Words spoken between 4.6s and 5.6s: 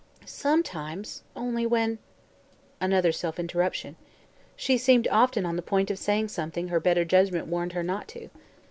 seemed often on